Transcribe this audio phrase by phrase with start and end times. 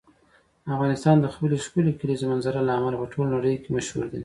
[0.73, 4.19] افغانستان د خپلې ښکلې کلیزو منظره له امله په ټوله نړۍ کې مشهور دی.